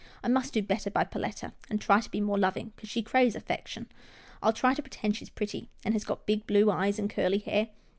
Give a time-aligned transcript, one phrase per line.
[0.23, 3.35] I must do better by Perletta and try to be more loving, 'cause she craves
[3.35, 3.85] affection.
[4.41, 7.67] I'll try to pretend she's pretty, and has got blue eyes and curly hair.